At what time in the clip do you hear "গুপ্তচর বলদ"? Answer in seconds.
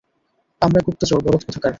0.85-1.41